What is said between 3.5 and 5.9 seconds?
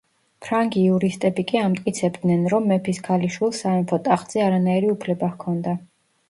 სამეფო ტახტზე არანაირი უფლება ჰქონდა.